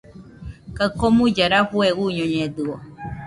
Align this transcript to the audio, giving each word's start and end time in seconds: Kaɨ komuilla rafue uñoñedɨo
Kaɨ 0.77 0.89
komuilla 0.99 1.45
rafue 1.51 1.87
uñoñedɨo 2.03 2.73